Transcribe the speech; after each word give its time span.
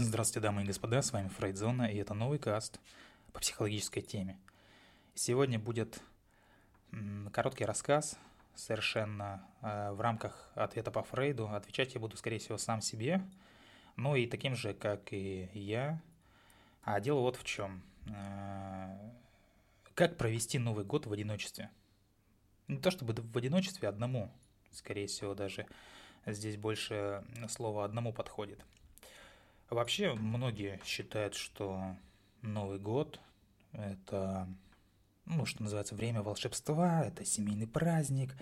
Здравствуйте, 0.00 0.38
дамы 0.38 0.62
и 0.62 0.64
господа, 0.64 1.02
с 1.02 1.12
вами 1.12 1.26
Фрейдзона, 1.26 1.90
и 1.90 1.96
это 1.96 2.14
новый 2.14 2.38
каст 2.38 2.78
по 3.32 3.40
психологической 3.40 4.00
теме. 4.00 4.38
Сегодня 5.16 5.58
будет 5.58 6.00
короткий 7.32 7.64
рассказ, 7.64 8.16
совершенно 8.54 9.44
э, 9.60 9.90
в 9.90 10.00
рамках 10.00 10.52
ответа 10.54 10.92
по 10.92 11.02
Фрейду. 11.02 11.48
Отвечать 11.48 11.94
я 11.94 12.00
буду, 12.00 12.16
скорее 12.16 12.38
всего, 12.38 12.58
сам 12.58 12.80
себе, 12.80 13.20
ну 13.96 14.14
и 14.14 14.28
таким 14.28 14.54
же, 14.54 14.72
как 14.72 15.12
и 15.12 15.50
я. 15.52 16.00
А 16.84 17.00
дело 17.00 17.18
вот 17.18 17.34
в 17.34 17.42
чем. 17.42 17.82
Э, 18.06 18.96
как 19.94 20.16
провести 20.16 20.60
Новый 20.60 20.84
год 20.84 21.06
в 21.06 21.12
одиночестве? 21.12 21.70
Не 22.68 22.78
то 22.78 22.92
чтобы 22.92 23.20
в 23.20 23.36
одиночестве, 23.36 23.88
одному, 23.88 24.30
скорее 24.70 25.08
всего, 25.08 25.34
даже 25.34 25.66
здесь 26.24 26.56
больше 26.56 27.24
слова 27.48 27.84
одному 27.84 28.12
подходит– 28.12 28.64
Вообще, 29.70 30.14
многие 30.14 30.80
считают, 30.82 31.34
что 31.34 31.94
Новый 32.40 32.78
год– 32.78 33.20
это, 33.72 34.48
ну, 35.26 35.44
что 35.44 35.62
называется, 35.62 35.94
время 35.94 36.22
волшебства, 36.22 37.04
это 37.04 37.26
семейный 37.26 37.66
праздник. 37.66 38.34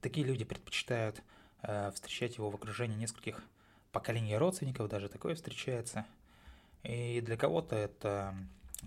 Такие 0.00 0.26
люди 0.26 0.44
предпочитают 0.44 1.22
э, 1.60 1.90
встречать 1.94 2.38
его 2.38 2.48
в 2.48 2.54
окружении 2.54 2.96
нескольких 2.96 3.44
поколений 3.92 4.34
родственников, 4.34 4.88
даже 4.88 5.10
такое 5.10 5.34
встречается. 5.34 6.06
И 6.84 7.20
для 7.20 7.36
кого-то 7.36 7.76
это 7.76 8.34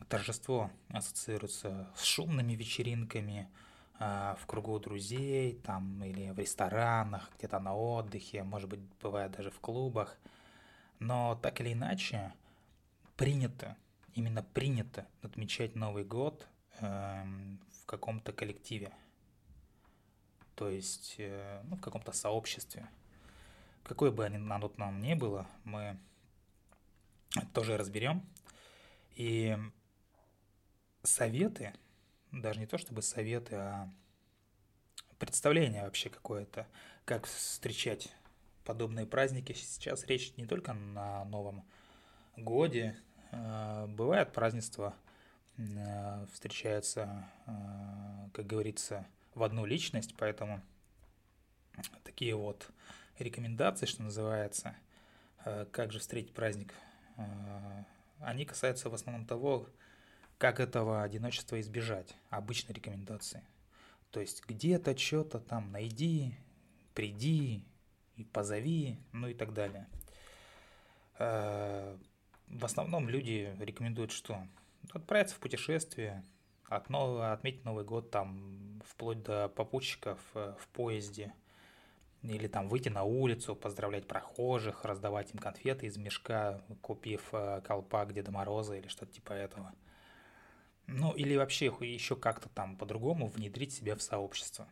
торжество 0.09 0.71
ассоциируется 0.89 1.87
с 1.95 2.03
шумными 2.03 2.53
вечеринками, 2.53 3.47
э, 3.99 4.35
в 4.41 4.47
кругу 4.47 4.79
друзей, 4.79 5.61
там, 5.63 6.03
или 6.03 6.31
в 6.31 6.39
ресторанах, 6.39 7.29
где-то 7.37 7.59
на 7.59 7.75
отдыхе, 7.75 8.41
может 8.41 8.69
быть, 8.69 8.79
бывает 9.03 9.33
даже 9.33 9.51
в 9.51 9.59
клубах– 9.59 10.17
но 11.05 11.35
так 11.35 11.61
или 11.61 11.73
иначе, 11.73 12.33
принято, 13.15 13.77
именно 14.15 14.41
принято 14.41 15.07
отмечать 15.21 15.75
Новый 15.75 16.03
год 16.03 16.47
э, 16.79 17.23
в 17.83 17.85
каком-то 17.85 18.33
коллективе. 18.33 18.91
То 20.55 20.67
есть, 20.67 21.15
э, 21.19 21.61
ну, 21.65 21.75
в 21.75 21.81
каком-то 21.81 22.11
сообществе. 22.11 22.87
Какое 23.83 24.09
бы 24.09 24.25
оно 24.25 24.71
нам 24.77 24.99
ни 24.99 25.13
было, 25.13 25.47
мы 25.63 25.95
тоже 27.53 27.77
разберем. 27.77 28.25
И 29.15 29.55
советы, 31.03 31.75
даже 32.31 32.59
не 32.59 32.65
то 32.65 32.79
чтобы 32.79 33.03
советы, 33.03 33.57
а 33.57 33.93
представление 35.19 35.83
вообще 35.83 36.09
какое-то, 36.09 36.67
как 37.05 37.27
встречать 37.27 38.11
подобные 38.65 39.05
праздники. 39.05 39.53
Сейчас 39.53 40.05
речь 40.05 40.33
не 40.37 40.45
только 40.45 40.73
на 40.73 41.23
Новом 41.25 41.63
Годе. 42.35 42.97
Э, 43.31 43.85
бывает 43.87 44.33
празднество, 44.33 44.95
э, 45.57 46.25
встречается, 46.33 47.29
э, 47.45 48.29
как 48.33 48.47
говорится, 48.47 49.05
в 49.33 49.43
одну 49.43 49.65
личность, 49.65 50.15
поэтому 50.17 50.61
такие 52.03 52.35
вот 52.35 52.69
рекомендации, 53.19 53.85
что 53.85 54.03
называется, 54.03 54.75
как 55.71 55.91
же 55.91 55.99
встретить 55.99 56.33
праздник, 56.33 56.73
они 58.19 58.45
касаются 58.45 58.89
в 58.89 58.93
основном 58.93 59.25
того, 59.25 59.67
как 60.37 60.61
этого 60.61 61.03
одиночества 61.03 61.59
избежать, 61.59 62.15
обычной 62.29 62.73
рекомендации. 62.73 63.43
То 64.11 64.21
есть 64.21 64.45
где-то 64.45 64.97
что-то 64.97 65.39
там 65.39 65.71
найди, 65.73 66.37
приди, 66.93 67.65
и 68.17 68.23
позови, 68.23 68.97
ну 69.11 69.27
и 69.27 69.33
так 69.33 69.53
далее. 69.53 69.87
Э, 71.17 71.97
в 72.47 72.65
основном 72.65 73.09
люди 73.09 73.55
рекомендуют 73.59 74.11
что? 74.11 74.47
Отправиться 74.91 75.35
в 75.35 75.39
путешествие, 75.39 76.23
от 76.67 76.89
нового, 76.89 77.31
отметить 77.31 77.65
Новый 77.65 77.83
год 77.83 78.11
там 78.11 78.81
вплоть 78.85 79.23
до 79.23 79.49
попутчиков 79.49 80.19
э, 80.33 80.55
в 80.59 80.67
поезде, 80.69 81.33
или 82.21 82.47
там 82.47 82.69
выйти 82.69 82.89
на 82.89 83.03
улицу, 83.03 83.55
поздравлять 83.55 84.07
прохожих, 84.07 84.83
раздавать 84.83 85.31
им 85.33 85.39
конфеты 85.39 85.85
из 85.85 85.97
мешка, 85.97 86.61
купив 86.81 87.29
э, 87.33 87.61
колпак 87.63 88.13
Деда 88.13 88.31
Мороза 88.31 88.75
или 88.75 88.87
что-то 88.87 89.11
типа 89.13 89.33
этого. 89.33 89.73
Ну 90.87 91.11
или 91.13 91.35
вообще 91.35 91.65
еще 91.65 92.15
как-то 92.15 92.47
там 92.49 92.77
по-другому 92.77 93.27
внедрить 93.27 93.73
себя 93.73 93.95
в 93.95 94.03
сообщество. 94.03 94.67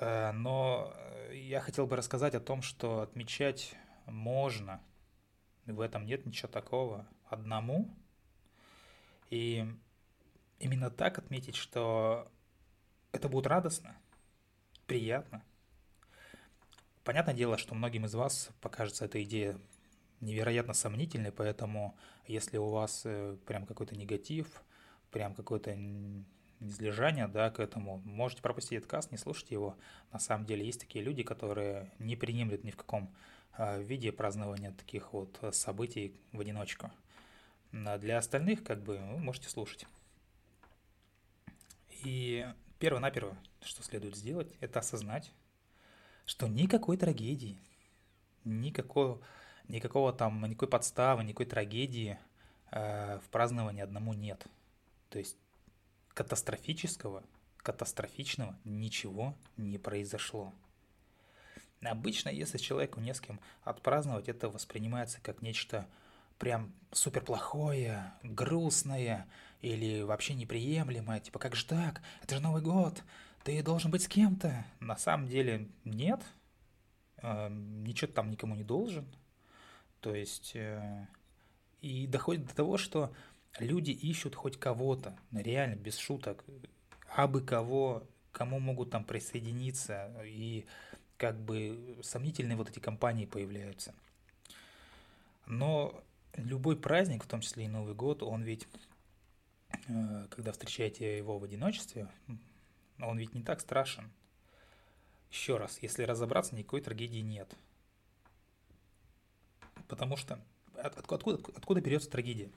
Но 0.00 0.92
я 1.32 1.60
хотел 1.60 1.86
бы 1.86 1.96
рассказать 1.96 2.34
о 2.34 2.40
том, 2.40 2.62
что 2.62 3.00
отмечать 3.00 3.74
можно. 4.06 4.80
В 5.66 5.80
этом 5.80 6.06
нет 6.06 6.26
ничего 6.26 6.48
такого. 6.48 7.06
Одному. 7.26 7.88
И 9.30 9.66
именно 10.58 10.90
так 10.90 11.18
отметить, 11.18 11.56
что 11.56 12.30
это 13.12 13.28
будет 13.28 13.46
радостно, 13.46 13.96
приятно. 14.86 15.42
Понятное 17.04 17.34
дело, 17.34 17.58
что 17.58 17.74
многим 17.74 18.04
из 18.04 18.14
вас 18.14 18.50
покажется 18.60 19.06
эта 19.06 19.22
идея 19.22 19.58
невероятно 20.20 20.72
сомнительной, 20.72 21.32
поэтому 21.32 21.96
если 22.26 22.58
у 22.58 22.68
вас 22.70 23.02
э, 23.04 23.36
прям 23.44 23.66
какой-то 23.66 23.96
негатив, 23.96 24.62
прям 25.10 25.34
какой-то 25.34 25.74
незлежания, 26.62 27.28
да, 27.28 27.50
к 27.50 27.60
этому. 27.60 27.98
Можете 28.04 28.42
пропустить 28.42 28.78
этот 28.78 28.90
каст, 28.90 29.10
не 29.10 29.18
слушайте 29.18 29.54
его. 29.54 29.76
На 30.12 30.18
самом 30.18 30.46
деле 30.46 30.64
есть 30.64 30.80
такие 30.80 31.04
люди, 31.04 31.22
которые 31.22 31.90
не 31.98 32.16
принимают 32.16 32.64
ни 32.64 32.70
в 32.70 32.76
каком 32.76 33.14
а, 33.52 33.78
виде 33.78 34.12
празднования 34.12 34.72
таких 34.72 35.12
вот 35.12 35.38
событий 35.52 36.14
в 36.32 36.40
одиночку. 36.40 36.90
А 37.72 37.98
для 37.98 38.18
остальных, 38.18 38.64
как 38.64 38.82
бы, 38.82 38.98
вы 38.98 39.18
можете 39.18 39.48
слушать. 39.48 39.86
И 42.04 42.46
перво-наперво, 42.78 43.36
что 43.62 43.82
следует 43.82 44.16
сделать, 44.16 44.52
это 44.60 44.80
осознать, 44.80 45.32
что 46.24 46.48
никакой 46.48 46.96
трагедии, 46.96 47.58
никакого, 48.44 49.20
никакого 49.68 50.12
там, 50.12 50.44
никакой 50.44 50.68
подставы, 50.68 51.24
никакой 51.24 51.46
трагедии 51.46 52.18
э, 52.70 53.18
в 53.24 53.28
праздновании 53.30 53.82
одному 53.82 54.14
нет. 54.14 54.46
То 55.10 55.18
есть 55.18 55.36
катастрофического, 56.14 57.22
катастрофичного 57.58 58.58
ничего 58.64 59.34
не 59.56 59.78
произошло. 59.78 60.52
Обычно, 61.82 62.28
если 62.28 62.58
человеку 62.58 63.00
не 63.00 63.12
с 63.12 63.20
кем 63.20 63.40
отпраздновать, 63.64 64.28
это 64.28 64.48
воспринимается 64.48 65.20
как 65.20 65.42
нечто 65.42 65.88
прям 66.38 66.72
супер 66.92 67.22
плохое, 67.22 68.12
грустное 68.22 69.28
или 69.60 70.02
вообще 70.02 70.34
неприемлемое. 70.34 71.20
Типа, 71.20 71.38
как 71.38 71.56
же 71.56 71.66
так? 71.66 72.00
Это 72.22 72.36
же 72.36 72.40
Новый 72.40 72.62
год, 72.62 73.02
ты 73.44 73.62
должен 73.62 73.90
быть 73.90 74.02
с 74.02 74.08
кем-то. 74.08 74.64
На 74.80 74.96
самом 74.96 75.28
деле 75.28 75.68
нет, 75.84 76.20
э, 77.18 77.48
ничего 77.50 78.10
там 78.12 78.30
никому 78.30 78.54
не 78.54 78.64
должен. 78.64 79.06
То 80.00 80.14
есть, 80.14 80.52
э, 80.54 81.06
и 81.80 82.06
доходит 82.06 82.46
до 82.46 82.54
того, 82.54 82.76
что 82.78 83.12
люди 83.58 83.90
ищут 83.90 84.34
хоть 84.34 84.58
кого-то, 84.58 85.16
реально, 85.32 85.76
без 85.76 85.96
шуток, 85.98 86.44
абы 87.14 87.42
кого, 87.42 88.06
кому 88.32 88.58
могут 88.58 88.90
там 88.90 89.04
присоединиться, 89.04 90.12
и 90.24 90.66
как 91.16 91.38
бы 91.38 91.98
сомнительные 92.02 92.56
вот 92.56 92.70
эти 92.70 92.78
компании 92.78 93.26
появляются. 93.26 93.94
Но 95.46 96.02
любой 96.34 96.76
праздник, 96.76 97.24
в 97.24 97.28
том 97.28 97.40
числе 97.40 97.66
и 97.66 97.68
Новый 97.68 97.94
год, 97.94 98.22
он 98.22 98.42
ведь, 98.42 98.66
э, 99.88 100.26
когда 100.30 100.52
встречаете 100.52 101.16
его 101.16 101.38
в 101.38 101.44
одиночестве, 101.44 102.08
он 102.98 103.18
ведь 103.18 103.34
не 103.34 103.42
так 103.42 103.60
страшен. 103.60 104.10
Еще 105.30 105.56
раз, 105.56 105.78
если 105.80 106.04
разобраться, 106.04 106.54
никакой 106.54 106.80
трагедии 106.80 107.18
нет. 107.18 107.54
Потому 109.88 110.16
что 110.16 110.38
откуда, 110.74 111.38
откуда 111.54 111.80
берется 111.80 112.10
трагедия? 112.10 112.50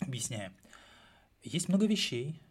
Объясняю. 0.00 0.52
Есть 1.42 1.68
много 1.68 1.86
вещей 1.86 2.42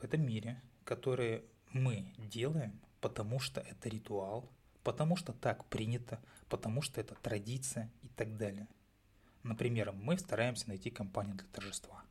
в 0.00 0.04
этом 0.04 0.22
мире, 0.26 0.60
которые 0.84 1.44
мы 1.72 2.12
делаем, 2.18 2.80
потому 3.00 3.38
что 3.38 3.60
это 3.60 3.88
ритуал, 3.88 4.50
потому 4.82 5.16
что 5.16 5.32
так 5.32 5.64
принято, 5.66 6.20
потому 6.48 6.82
что 6.82 7.00
это 7.00 7.14
традиция 7.14 7.90
и 8.02 8.08
так 8.08 8.36
далее. 8.36 8.68
Например, 9.42 9.92
мы 9.92 10.18
стараемся 10.18 10.68
найти 10.68 10.90
компанию 10.90 11.36
для 11.36 11.46
торжества. 11.48 12.02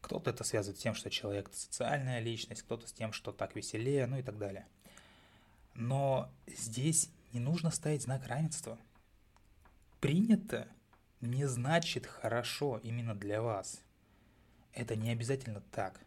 Кто-то 0.00 0.30
это 0.30 0.44
связывает 0.44 0.78
с 0.78 0.82
тем, 0.82 0.94
что 0.94 1.10
человек– 1.10 1.50
социальная 1.52 2.20
личность, 2.20 2.62
кто-то 2.62 2.88
с 2.88 2.92
тем, 2.92 3.12
что 3.12 3.32
так 3.32 3.54
веселее, 3.54 4.06
ну 4.06 4.18
и 4.18 4.22
так 4.22 4.36
далее. 4.36 4.66
Но 5.74 6.30
здесь 6.46 7.08
не 7.32 7.40
нужно 7.40 7.70
ставить 7.70 8.02
знак 8.02 8.26
равенства. 8.26 8.78
Принято 10.00 10.68
не 11.22 11.46
значит 11.46 12.04
хорошо 12.06 12.78
именно 12.82 13.14
для 13.14 13.40
вас. 13.40 13.80
Это 14.72 14.96
не 14.96 15.10
обязательно 15.10 15.62
так. 15.70 16.00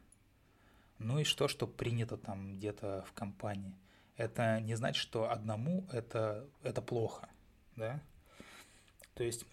Ну 1.00 1.20
и 1.20 1.24
что, 1.24 1.48
что 1.48 1.68
принято 1.68 2.18
там 2.18 2.58
где-то 2.58 3.04
в 3.08 3.14
компании. 3.14 3.76
Это 4.18 4.60
не 4.60 4.76
значит, 4.76 5.02
что 5.02 5.32
одному 5.32 5.88
это, 5.92 6.48
это 6.64 6.82
плохо, 6.82 7.30
да? 7.76 8.02
То 9.14 9.24
есть 9.24 9.46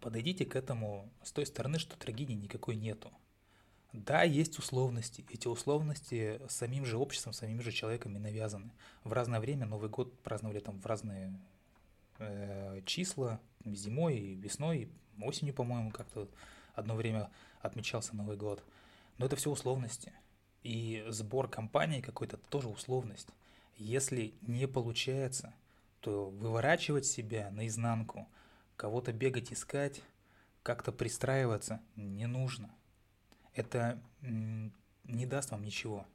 подойдите 0.00 0.44
к 0.44 0.54
этому 0.56 1.08
с 1.22 1.32
той 1.32 1.46
стороны, 1.46 1.78
что 1.78 1.96
трагедии 1.96 2.34
никакой 2.34 2.76
нету. 2.76 3.10
Да, 3.92 4.22
есть 4.22 4.58
условности. 4.58 5.24
Эти 5.30 5.48
условности 5.48 6.40
самим 6.48 6.84
же 6.86 6.96
обществом, 6.96 7.32
самим 7.32 7.60
же 7.60 7.72
человеком 7.72 8.16
и 8.16 8.20
навязаны. 8.20 8.72
В 9.04 9.12
разное 9.12 9.38
время 9.38 9.66
Новый 9.66 9.90
год 9.90 10.18
праздновали 10.22 10.60
там 10.60 10.80
в 10.80 10.86
разные 10.86 11.38
числа, 12.84 13.40
зимой, 13.64 14.34
весной, 14.34 14.88
осенью, 15.20 15.54
по-моему, 15.54 15.90
как-то 15.90 16.28
одно 16.74 16.94
время 16.94 17.30
отмечался 17.60 18.16
Новый 18.16 18.36
год. 18.36 18.62
Но 19.18 19.26
это 19.26 19.36
все 19.36 19.50
условности. 19.50 20.12
И 20.62 21.04
сбор 21.08 21.48
компании 21.48 22.00
какой-то 22.00 22.36
тоже 22.36 22.68
условность. 22.68 23.28
Если 23.76 24.34
не 24.42 24.66
получается, 24.66 25.54
то 26.00 26.30
выворачивать 26.30 27.06
себя 27.06 27.50
наизнанку, 27.50 28.28
кого-то 28.76 29.12
бегать 29.12 29.52
искать, 29.52 30.02
как-то 30.62 30.92
пристраиваться 30.92 31.80
не 31.96 32.26
нужно– 32.26 32.70
это 33.54 34.00
не 34.20 35.26
даст 35.26 35.50
вам 35.50 35.62
ничего. 35.62 36.06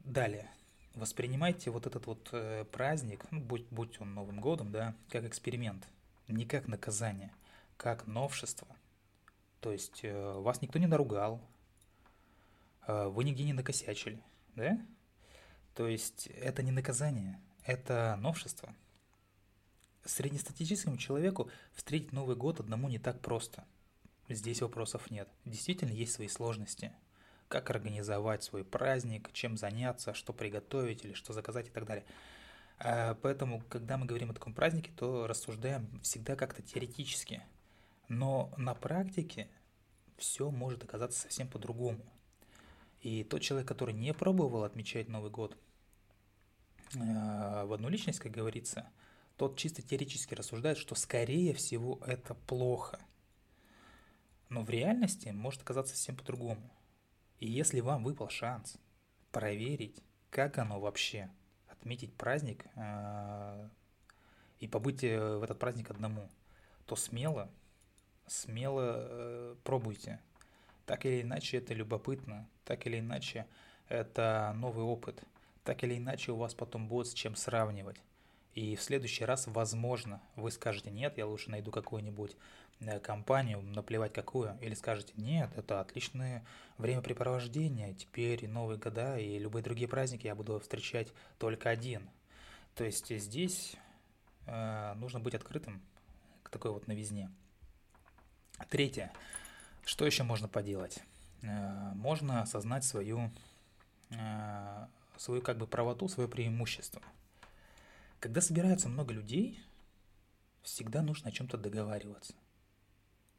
Далее. 0.00 0.50
Воспринимайте 0.94 1.70
вот 1.70 1.86
этот 1.86 2.06
вот 2.06 2.28
э, 2.32 2.64
праздник, 2.70 3.24
ну, 3.30 3.40
будь, 3.40 3.66
будь 3.70 4.00
он 4.00 4.14
Новым 4.14 4.40
годом, 4.40 4.70
да, 4.70 4.94
как 5.10 5.24
эксперимент, 5.24 5.88
не 6.28 6.46
как 6.46 6.68
наказание, 6.68 7.32
как 7.76 8.06
новшество. 8.06 8.68
То 9.60 9.72
есть 9.72 10.00
э, 10.04 10.32
вас 10.38 10.62
никто 10.62 10.78
не 10.78 10.86
наругал, 10.86 11.40
э, 12.86 13.08
вы 13.08 13.24
нигде 13.24 13.44
не 13.44 13.52
накосячили, 13.52 14.22
да? 14.54 14.78
То 15.74 15.88
есть 15.88 16.28
это 16.28 16.62
не 16.62 16.70
наказание, 16.70 17.40
это 17.64 18.16
новшество. 18.20 18.72
Среднестатистическому 20.04 20.96
человеку 20.96 21.50
встретить 21.72 22.12
Новый 22.12 22.36
год 22.36 22.60
одному 22.60 22.88
не 22.88 22.98
так 22.98 23.20
просто– 23.20 23.64
Здесь 24.28 24.62
вопросов 24.62 25.10
нет. 25.10 25.28
Действительно 25.44 25.92
есть 25.92 26.12
свои 26.12 26.28
сложности. 26.28 26.92
Как 27.54 27.70
организовать 27.70 28.42
свой 28.42 28.64
праздник, 28.64 29.30
чем 29.32 29.56
заняться, 29.56 30.12
что 30.12 30.32
приготовить 30.32 31.04
или 31.04 31.12
что 31.12 31.32
заказать 31.32 31.68
и 31.68 31.70
так 31.70 31.86
далее. 31.86 32.04
А, 32.80 33.14
поэтому, 33.22 33.62
когда 33.68 33.96
мы 33.96 34.06
говорим 34.06 34.30
о 34.30 34.34
таком 34.34 34.54
празднике, 34.54 34.90
то 34.96 35.28
рассуждаем 35.28 36.00
всегда 36.00 36.34
как-то 36.34 36.62
теоретически. 36.62 37.44
Но 38.08 38.52
на 38.56 38.74
практике 38.74 39.46
все 40.16 40.50
может 40.50 40.82
оказаться 40.82 41.20
совсем 41.20 41.46
по-другому. 41.46 42.04
И 43.02 43.22
тот 43.22 43.40
человек, 43.40 43.68
который 43.68 43.94
не 43.94 44.12
пробовал 44.12 44.64
отмечать 44.64 45.08
Новый 45.08 45.30
год 45.30 45.56
а, 46.96 47.66
в 47.66 47.72
одну 47.72 47.88
личность, 47.88 48.18
как 48.18 48.32
говорится, 48.32 48.90
тот 49.36 49.56
чисто 49.56 49.80
теоретически 49.80 50.34
рассуждает, 50.34 50.76
что 50.76 50.96
скорее 50.96 51.54
всего 51.54 52.00
это 52.04 52.34
плохо– 52.34 52.98
но 54.54 54.62
в 54.62 54.70
реальности 54.70 55.30
может 55.30 55.62
оказаться 55.62 55.96
совсем 55.96 56.16
по-другому. 56.16 56.60
И 57.40 57.50
если 57.50 57.80
вам 57.80 58.04
выпал 58.04 58.28
шанс 58.28 58.78
проверить, 59.32 60.02
как 60.30 60.58
оно 60.58 60.80
вообще, 60.80 61.30
отметить 61.68 62.14
праздник 62.14 62.66
э, 62.76 63.68
и 64.58 64.68
побыть 64.68 65.04
э, 65.04 65.36
в 65.36 65.42
этот 65.42 65.58
праздник 65.58 65.90
одному, 65.90 66.30
то 66.86 66.96
смело, 66.96 67.50
смело 68.26 68.94
э, 68.96 69.56
пробуйте. 69.64 70.20
Так 70.86 71.06
или 71.06 71.22
иначе 71.22 71.58
это 71.58 71.74
любопытно, 71.74 72.48
так 72.64 72.86
или 72.86 72.98
иначе 72.98 73.46
это 73.88 74.52
новый 74.56 74.84
опыт, 74.84 75.22
так 75.62 75.82
или 75.82 75.96
иначе 75.98 76.32
у 76.32 76.36
вас 76.36 76.54
потом 76.54 76.88
будет 76.88 77.08
с 77.08 77.14
чем 77.14 77.36
сравнивать. 77.36 78.00
И 78.54 78.76
в 78.76 78.82
следующий 78.82 79.24
раз, 79.24 79.46
возможно, 79.48 80.22
вы 80.36 80.50
скажете, 80.50 80.90
нет, 80.90 81.18
я 81.18 81.26
лучше 81.26 81.50
найду 81.50 81.70
какую-нибудь 81.70 82.36
Э, 82.80 82.98
компанию, 82.98 83.62
наплевать 83.62 84.12
какую, 84.12 84.58
или 84.60 84.74
скажете, 84.74 85.12
нет, 85.16 85.50
это 85.56 85.80
отличное 85.80 86.44
времяпрепровождение, 86.78 87.94
теперь 87.94 88.48
Новые 88.48 88.78
года 88.78 89.16
и 89.16 89.38
любые 89.38 89.62
другие 89.62 89.88
праздники 89.88 90.26
я 90.26 90.34
буду 90.34 90.58
встречать 90.58 91.12
только 91.38 91.70
один. 91.70 92.08
То 92.74 92.84
есть 92.84 93.16
здесь 93.16 93.76
э, 94.46 94.94
нужно 94.96 95.20
быть 95.20 95.34
открытым 95.34 95.80
к 96.42 96.50
такой 96.50 96.72
вот 96.72 96.86
новизне. 96.86 97.30
Третье. 98.68 99.12
Что 99.84 100.04
еще 100.04 100.24
можно 100.24 100.48
поделать? 100.48 100.98
Э, 101.42 101.92
можно 101.94 102.42
осознать 102.42 102.84
свою, 102.84 103.30
э, 104.10 104.86
свою 105.16 105.42
как 105.42 105.58
бы 105.58 105.66
правоту, 105.66 106.08
свое 106.08 106.28
преимущество. 106.28 107.00
Когда 108.24 108.40
собирается 108.40 108.88
много 108.88 109.12
людей, 109.12 109.60
всегда 110.62 111.02
нужно 111.02 111.28
о 111.28 111.32
чем-то 111.32 111.58
договариваться 111.58 112.34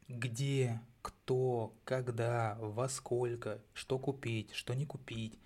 где, 0.08 0.80
кто, 1.02 1.74
когда, 1.84 2.56
во 2.60 2.88
сколько, 2.90 3.60
что 3.74 3.98
купить, 3.98 4.54
что 4.54 4.76
не 4.76 4.86
купить 4.86 5.40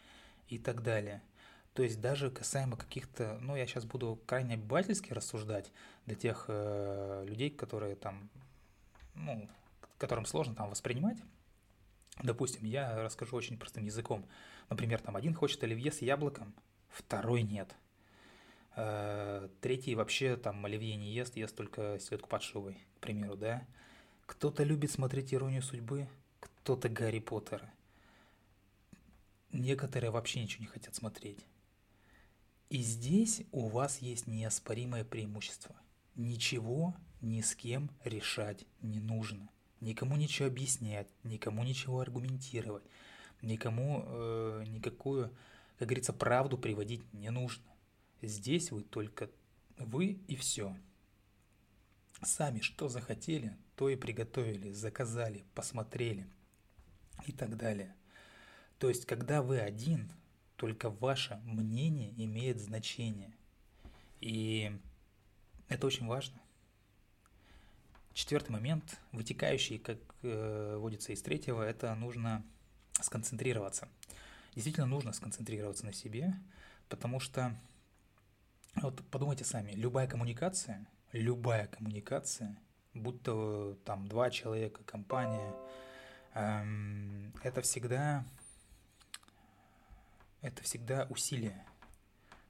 и 0.50 0.58
так 0.58 0.84
далее. 0.84 1.22
То 1.74 1.84
есть 1.84 2.02
даже 2.02 2.30
касаемо 2.30 2.76
каких-то, 2.76 3.38
ну 3.40 3.56
я 3.56 3.66
сейчас 3.66 3.86
буду 3.86 4.20
крайне 4.26 4.56
обывательски 4.56 5.14
рассуждать 5.14 5.72
для 6.06 6.16
тех 6.16 6.46
э, 6.50 7.24
людей, 7.26 7.50
которые 7.50 7.96
там, 7.96 8.30
ну, 9.16 9.48
которым 9.98 10.26
сложно 10.26 10.56
там 10.56 10.70
воспринимать. 10.70 11.20
Допустим, 12.22 12.66
я 12.66 13.02
расскажу 13.02 13.38
очень 13.38 13.58
простым 13.58 13.86
языком. 13.86 14.26
Например, 14.70 15.00
там 15.00 15.16
один 15.16 15.34
хочет 15.34 15.64
оливье 15.64 15.94
с 15.94 16.02
яблоком, 16.02 16.54
второй 16.90 17.44
нет. 17.44 17.74
Э, 18.75 19.50
третий 19.62 19.95
вообще 19.95 20.36
там 20.38 20.66
оливье 20.66 20.95
не 20.95 21.12
ест, 21.12 21.36
ест 21.36 21.56
только 21.56 22.00
селедку 22.00 22.30
под 22.30 22.44
шубой, 22.44 22.77
к 22.98 23.00
примеру, 23.01 23.36
да. 23.36 23.66
Кто-то 24.25 24.63
любит 24.63 24.92
смотреть 24.92 25.33
«Иронию 25.33 25.63
судьбы», 25.63 26.07
кто-то 26.39 26.88
«Гарри 26.88 27.19
Поттера». 27.19 27.71
Некоторые 29.51 30.12
вообще 30.12 30.42
ничего 30.42 30.62
не 30.62 30.68
хотят 30.68 30.94
смотреть. 30.94 31.44
И 32.69 32.77
здесь 32.83 33.42
у 33.51 33.68
вас 33.68 33.98
есть 34.00 34.27
неоспоримое 34.27 35.04
преимущество. 35.04 35.75
Ничего 36.16 36.95
ни 37.21 37.42
с 37.42 37.56
кем 37.56 37.89
решать 38.04 38.66
не 38.81 39.00
нужно. 39.00 39.50
Никому 39.81 40.18
ничего 40.18 40.48
объяснять, 40.48 41.07
никому 41.24 41.63
ничего 41.63 42.01
аргументировать, 42.01 42.83
никому 43.42 44.04
э, 44.06 44.66
никакую, 44.68 45.33
как 45.80 45.88
говорится, 45.88 46.13
правду 46.13 46.57
приводить 46.57 47.01
не 47.13 47.31
нужно. 47.31 47.63
Здесь 48.21 48.71
вы 48.71 48.83
только 48.83 49.30
вы 49.77 50.19
и 50.27 50.36
все. 50.36 50.75
Сами 52.21 52.59
что 52.59 52.90
захотели, 52.90 53.56
то 53.76 53.90
и 53.90 53.95
приготовили, 53.95 54.71
заказали, 54.71 55.45
посмотрели 55.56 56.28
и 57.26 57.31
так 57.31 57.56
далее. 57.56 57.95
То 58.78 58.90
есть, 58.90 59.06
когда 59.06 59.42
вы 59.42 59.59
один, 59.59 60.11
только 60.56 60.90
ваше 60.90 61.40
мнение 61.45 62.14
имеет 62.18 62.59
значение. 62.59 63.33
И 64.19 64.78
это 65.69 65.88
очень 65.88 66.07
важно. 66.07 66.40
Четвертый 68.14 68.52
момент, 68.52 68.99
вытекающий, 69.14 69.78
как 69.78 69.97
э, 70.23 70.76
водится 70.78 71.14
из 71.14 71.21
третьего, 71.21 71.64
это 71.64 71.95
нужно 71.95 72.44
сконцентрироваться. 73.02 73.88
Действительно 74.56 74.88
нужно 74.88 75.14
сконцентрироваться 75.14 75.85
на 75.85 75.94
себе, 75.94 76.33
потому 76.90 77.21
что, 77.21 77.56
вот 78.76 79.04
подумайте 79.09 79.44
сами, 79.45 79.71
любая 79.71 80.07
коммуникация, 80.07 80.88
любая 81.11 81.68
коммуникация– 81.68 82.57
будь 82.94 83.21
то 83.23 83.78
там 83.85 84.07
два 84.07 84.30
человека, 84.30 84.83
компания, 84.83 85.54
эм, 86.33 87.33
это 87.44 87.61
всегда, 87.61 88.26
это 90.42 90.64
всегда 90.64 91.07
усилие. 91.09 91.66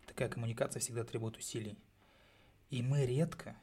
Такая 0.08 0.30
коммуникация 0.30 0.80
всегда 0.80 1.04
требует 1.04 1.38
усилий. 1.38 1.78
И 2.70 2.82
мы 2.82 3.06
редко 3.06 3.56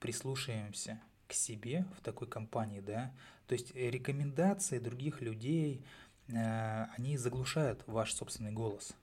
прислушиваемся 0.00 1.00
к 1.26 1.32
себе 1.32 1.84
в 1.96 2.02
такой 2.02 2.28
компании, 2.28 2.80
да, 2.80 3.12
то 3.46 3.52
есть 3.54 3.74
рекомендации 3.74 4.78
других 4.78 5.20
людей, 5.20 5.84
э, 6.28 6.84
они 6.96 7.16
заглушают 7.16 7.82
ваш 7.86 8.14
собственный 8.14 8.52
голос. 8.52 8.94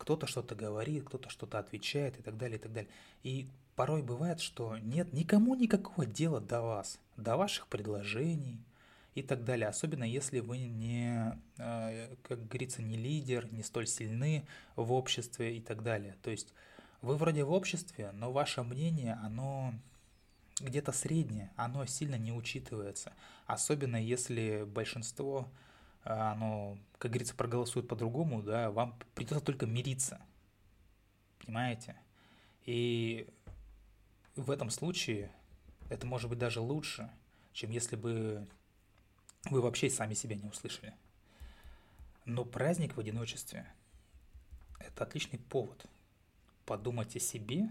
Кто-то 0.00 0.26
что-то 0.26 0.54
говорит, 0.54 1.04
кто-то 1.04 1.28
что-то 1.28 1.58
отвечает 1.58 2.18
и 2.18 2.22
так 2.22 2.38
далее, 2.38 2.56
и 2.56 2.60
так 2.62 2.72
далее. 2.72 2.90
И 3.22 3.46
порой 3.76 4.02
бывает, 4.02 4.40
что 4.40 4.78
нет 4.78 5.12
никому 5.12 5.54
никакого 5.54 6.06
дела 6.06 6.40
до 6.40 6.62
вас, 6.62 6.98
до 7.18 7.36
ваших 7.36 7.66
предложений 7.66 8.64
и 9.14 9.22
так 9.22 9.44
далее. 9.44 9.68
Особенно 9.68 10.04
если 10.04 10.40
вы 10.40 10.56
не, 10.56 11.38
э, 11.58 12.16
как 12.22 12.48
говорится, 12.48 12.80
не 12.80 12.96
лидер, 12.96 13.52
не 13.52 13.62
столь 13.62 13.86
сильны 13.86 14.46
в 14.74 14.90
обществе 14.90 15.58
и 15.58 15.60
так 15.60 15.82
далее. 15.82 16.16
То 16.22 16.30
есть 16.30 16.54
вы 17.02 17.16
вроде 17.16 17.44
в 17.44 17.52
обществе, 17.52 18.10
но 18.12 18.32
ваше 18.32 18.62
мнение, 18.62 19.18
оно 19.22 19.74
где-то 20.60 20.92
среднее, 20.92 21.50
оно 21.56 21.84
сильно 21.84 22.14
не 22.14 22.32
учитывается. 22.32 23.12
Особенно 23.46 24.02
если 24.02 24.64
большинство, 24.64 25.46
оно, 26.02 26.78
как 26.98 27.10
говорится, 27.10 27.34
проголосует 27.34 27.88
по-другому, 27.88 28.42
да, 28.42 28.70
вам 28.70 28.98
придется 29.14 29.44
только 29.44 29.66
мириться. 29.66 30.20
Понимаете? 31.38 31.96
И 32.64 33.28
в 34.36 34.50
этом 34.50 34.70
случае 34.70 35.30
это 35.88 36.06
может 36.06 36.30
быть 36.30 36.38
даже 36.38 36.60
лучше, 36.60 37.10
чем 37.52 37.70
если 37.70 37.96
бы 37.96 38.46
вы 39.44 39.60
вообще 39.60 39.90
сами 39.90 40.14
себя 40.14 40.36
не 40.36 40.46
услышали. 40.46 40.94
Но 42.24 42.44
праздник 42.44 42.96
в 42.96 43.00
одиночестве– 43.00 43.66
это 44.78 45.04
отличный 45.04 45.38
повод 45.38 45.86
подумать 46.64 47.16
о 47.16 47.20
себе 47.20 47.70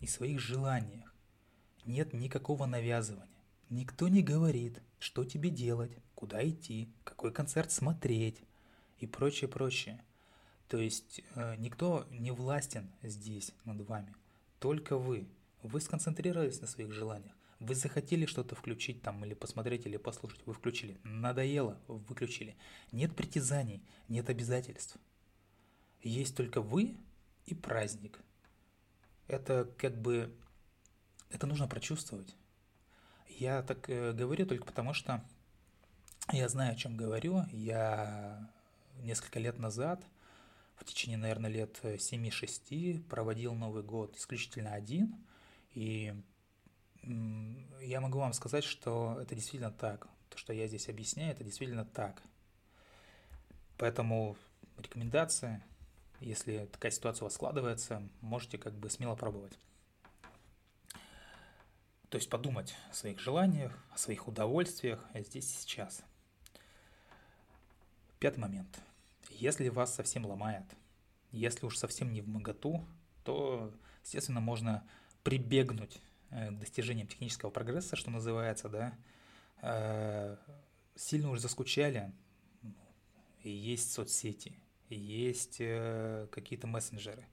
и 0.00 0.06
своих 0.06 0.40
желаниях. 0.40 1.14
Нет 1.84 2.12
никакого 2.12 2.66
навязывания. 2.66 3.28
Никто 3.68 4.08
не 4.08 4.22
говорит, 4.22 4.80
что 4.98 5.24
тебе 5.24 5.50
делать, 5.50 5.92
куда 6.18 6.44
идти, 6.44 6.92
какой 7.04 7.32
концерт 7.32 7.70
смотреть 7.70 8.42
и 8.98 9.06
прочее, 9.06 9.46
прочее. 9.46 10.04
То 10.66 10.76
есть 10.76 11.22
э, 11.36 11.54
никто 11.58 12.08
не 12.10 12.32
властен 12.32 12.90
здесь 13.04 13.52
над 13.64 13.82
вами, 13.82 14.12
только 14.58 14.98
вы. 14.98 15.28
Вы 15.62 15.80
сконцентрировались 15.80 16.60
на 16.60 16.66
своих 16.66 16.92
желаниях. 16.92 17.36
Вы 17.60 17.76
захотели 17.76 18.26
что-то 18.26 18.56
включить 18.56 19.00
там 19.00 19.24
или 19.24 19.34
посмотреть, 19.34 19.86
или 19.86 19.96
послушать, 19.96 20.44
вы 20.44 20.54
включили. 20.54 20.98
Надоело, 21.04 21.78
выключили. 21.86 22.56
Нет 22.90 23.14
притязаний, 23.14 23.80
нет 24.08 24.28
обязательств. 24.28 24.96
Есть 26.02 26.36
только 26.36 26.60
вы 26.60 26.96
и 27.46 27.54
праздник. 27.54 28.18
Это 29.28 29.72
как 29.78 29.96
бы... 29.96 30.34
Это 31.30 31.46
нужно 31.46 31.68
прочувствовать. 31.68 32.34
Я 33.28 33.62
так 33.62 33.88
э, 33.88 34.12
говорю 34.12 34.46
только 34.46 34.64
потому, 34.64 34.94
что 34.94 35.24
я 36.32 36.48
знаю, 36.48 36.72
о 36.72 36.76
чем 36.76 36.96
говорю. 36.96 37.44
Я 37.52 38.50
несколько 39.02 39.38
лет 39.38 39.58
назад, 39.58 40.04
в 40.76 40.84
течение, 40.84 41.16
наверное, 41.16 41.50
лет 41.50 41.78
7-6, 41.82 43.02
проводил 43.04 43.54
Новый 43.54 43.82
год 43.82 44.16
исключительно 44.16 44.74
один. 44.74 45.16
И 45.74 46.14
я 47.80 48.00
могу 48.00 48.18
вам 48.18 48.32
сказать, 48.32 48.64
что 48.64 49.18
это 49.20 49.34
действительно 49.34 49.72
так. 49.72 50.08
То, 50.28 50.36
что 50.36 50.52
я 50.52 50.66
здесь 50.66 50.88
объясняю, 50.88 51.32
это 51.32 51.44
действительно 51.44 51.84
так. 51.84 52.22
Поэтому 53.78 54.36
рекомендация, 54.76 55.64
если 56.20 56.66
такая 56.66 56.92
ситуация 56.92 57.24
у 57.24 57.26
вас 57.26 57.34
складывается, 57.34 58.02
можете 58.20 58.58
как 58.58 58.74
бы 58.74 58.90
смело 58.90 59.14
пробовать. 59.14 59.58
То 62.08 62.16
есть 62.16 62.28
подумать 62.30 62.74
о 62.90 62.94
своих 62.94 63.20
желаниях, 63.20 63.72
о 63.92 63.98
своих 63.98 64.28
удовольствиях 64.28 65.04
здесь 65.14 65.50
и 65.50 65.56
сейчас. 65.62 66.02
Пятый 68.18 68.40
момент. 68.40 68.80
Если 69.30 69.68
вас 69.68 69.94
совсем 69.94 70.26
ломает, 70.26 70.64
если 71.30 71.66
уж 71.66 71.76
совсем 71.76 72.12
не 72.12 72.20
в 72.20 72.28
моготу, 72.28 72.84
то, 73.24 73.72
естественно, 74.02 74.40
можно 74.40 74.86
прибегнуть 75.22 76.00
Э, 76.30 76.50
достижением 76.50 77.06
технического 77.06 77.48
прогресса, 77.50 77.96
что 77.96 78.10
называется, 78.10 78.68
да, 78.68 78.92
э, 79.62 80.36
сильно 80.94 81.30
уже 81.30 81.40
заскучали, 81.40 82.12
есть 83.42 83.92
соцсети, 83.92 84.54
есть 84.90 85.56
э, 85.58 86.28
какие-то 86.30 86.66
мессенджеры, 86.66 87.24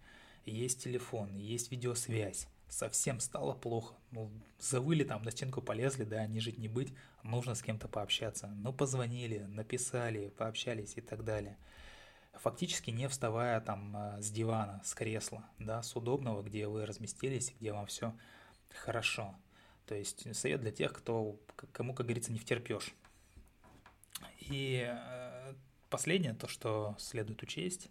есть 0.46 0.82
телефон, 0.82 1.36
есть 1.36 1.72
видеосвязь, 1.72 2.48
совсем 2.70 3.20
стало 3.20 3.54
плохо. 3.54 3.96
Ну, 4.12 4.32
завыли 4.60 5.04
там, 5.04 5.24
на 5.24 5.32
стенку 5.32 5.62
полезли, 5.62 6.04
да, 6.04 6.26
не 6.28 6.40
жить, 6.40 6.58
не 6.58 6.68
быть, 6.68 6.94
нужно 7.24 7.56
с 7.56 7.62
кем-то 7.62 7.88
пообщаться. 7.88 8.48
Ну, 8.48 8.74
позвонили, 8.74 9.40
написали, 9.40 10.30
пообщались 10.30 10.94
и 10.98 11.02
так 11.02 11.24
далее. 11.24 11.58
Фактически 12.34 12.92
не 12.92 13.08
вставая 13.08 13.62
там 13.62 13.96
с 14.20 14.30
дивана, 14.30 14.82
с 14.84 14.94
кресла, 14.94 15.46
да, 15.58 15.82
с 15.82 15.96
удобного, 15.96 16.44
где 16.44 16.68
вы 16.68 16.86
разместились, 16.86 17.54
где 17.60 17.72
вам 17.72 17.86
все 17.86 18.14
хорошо. 18.76 19.36
То 19.86 19.96
есть 19.96 20.36
совет 20.36 20.62
для 20.62 20.72
тех, 20.72 20.94
кто, 20.94 21.40
кому, 21.72 21.94
как 21.94 22.08
говорится, 22.08 22.32
не 22.32 22.40
втерпешь. 22.40 22.94
И 24.40 24.86
э, 24.88 25.54
последнее, 25.90 26.34
то, 26.34 26.48
что 26.48 26.96
следует 27.00 27.42
учесть, 27.44 27.90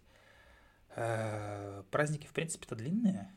э, 0.95 1.83
праздники, 1.91 2.27
в 2.27 2.33
принципе-то 2.33 2.75
длинные. 2.75 3.31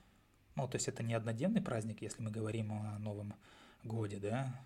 Ну, 0.58 0.66
то 0.66 0.74
есть 0.74 0.88
это 0.88 1.04
не 1.04 1.14
однодневный 1.14 1.62
праздник, 1.62 2.02
если 2.02 2.20
мы 2.20 2.32
говорим 2.32 2.72
о 2.72 2.98
Новом 2.98 3.32
Годе, 3.84 4.18
да. 4.18 4.60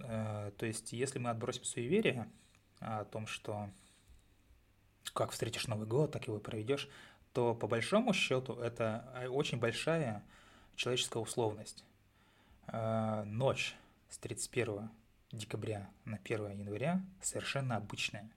Э, 0.00 0.50
то 0.58 0.66
есть 0.66 0.92
если 0.92 1.20
мы 1.20 1.30
отбросим 1.30 1.62
суеверие 1.62 2.28
о 2.80 3.04
том, 3.04 3.28
что 3.28 3.70
как 5.14 5.30
встретишь 5.30 5.68
Новый 5.68 5.86
год, 5.86 6.10
так 6.10 6.26
его 6.26 6.40
проведешь, 6.40 6.88
то 7.32 7.54
по 7.54 7.68
большому 7.68 8.12
счету 8.12 8.54
это 8.54 9.28
очень 9.30 9.60
большая 9.60 10.24
человеческая 10.74 11.20
условность. 11.20 11.84
Э, 12.66 13.22
ночь 13.22 13.76
с 14.08 14.18
31 14.18 14.90
декабря 15.30 15.88
на 16.06 16.16
1 16.16 16.58
января 16.58 17.00
совершенно 17.22 17.76
обычная. 17.76 18.28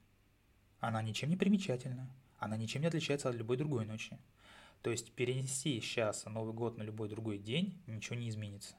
Она 0.80 1.01
ничем 1.01 1.32
не 1.32 1.38
примечательна, 1.38 2.08
она 2.38 2.56
ничем 2.56 2.82
не 2.82 2.88
отличается 2.88 3.30
от 3.30 3.36
любой 3.36 3.58
другой 3.58 3.88
ночи. 3.88 4.15
То 4.82 4.90
есть 4.90 5.12
перенести 5.14 5.80
сейчас 5.80 6.26
Новый 6.26 6.54
год 6.54 6.78
на 6.78 6.84
любой 6.84 7.10
другой 7.10 7.38
день 7.38 7.82
ничего 7.86 8.16
не 8.16 8.30
изменится. 8.30 8.76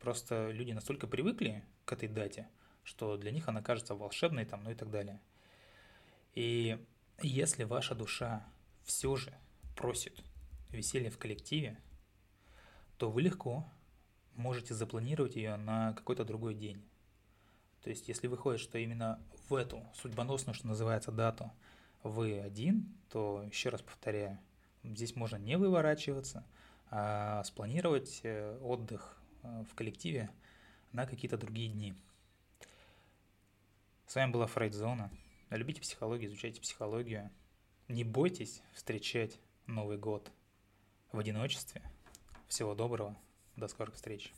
Просто 0.00 0.50
люди 0.50 0.72
настолько 0.72 1.06
привыкли 1.06 1.64
к 1.84 1.92
этой 1.92 2.08
дате, 2.08 2.48
что 2.82 3.16
для 3.16 3.30
них 3.30 3.48
она 3.48 3.62
кажется 3.62 3.94
волшебной 3.94 4.44
там, 4.44 4.64
ну 4.64 4.70
и 4.70 4.74
так 4.74 4.90
далее. 4.90 5.20
И 6.34 6.84
если 7.22 7.64
ваша 7.64 7.94
душа 7.94 8.46
все 8.84 9.16
же 9.16 9.32
просит 9.76 10.22
веселья 10.70 11.10
в 11.10 11.18
коллективе, 11.18 11.78
то 12.98 13.10
вы 13.10 13.22
легко 13.22 13.64
можете 14.34 14.74
запланировать 14.74 15.36
ее 15.36 15.56
на 15.56 15.92
какой-то 15.94 16.24
другой 16.24 16.54
день. 16.54 16.82
То 17.82 17.90
есть, 17.90 18.08
если 18.08 18.28
выходит, 18.28 18.60
что 18.60 18.78
именно 18.78 19.20
в 19.48 19.54
эту 19.54 19.82
судьбоносную, 19.94 20.54
что 20.54 20.68
называется, 20.68 21.10
дату 21.10 21.50
вы 22.02 22.40
один, 22.40 22.94
то, 23.10 23.42
еще 23.50 23.70
раз 23.70 23.82
повторяю, 23.82 24.38
здесь 24.82 25.16
можно 25.16 25.36
не 25.36 25.56
выворачиваться, 25.56 26.44
а 26.90 27.42
спланировать 27.44 28.20
э, 28.22 28.58
отдых 28.62 29.20
э, 29.42 29.64
в 29.70 29.74
коллективе 29.74 30.30
на 30.92 31.06
какие-то 31.06 31.38
другие 31.38 31.68
дни. 31.68 31.94
С 34.06 34.14
вами 34.14 34.30
была 34.30 34.46
Фрейдзона. 34.46 35.10
Любите 35.50 35.80
психологию, 35.80 36.28
изучайте 36.28 36.60
психологию. 36.60 37.30
Не 37.88 38.04
бойтесь 38.04 38.62
встречать 38.74 39.38
Новый 39.66 39.96
год 39.96 40.30
в 41.12 41.18
одиночестве– 41.18 41.82
всего 42.52 42.74
доброго. 42.74 43.16
До 43.56 43.66
скорых 43.66 43.94
встреч. 43.94 44.30